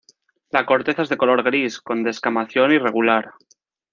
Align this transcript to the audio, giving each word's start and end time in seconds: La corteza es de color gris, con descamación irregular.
La 0.49 0.65
corteza 0.65 1.03
es 1.03 1.09
de 1.09 1.17
color 1.17 1.43
gris, 1.43 1.79
con 1.79 2.01
descamación 2.03 2.71
irregular. 2.71 3.35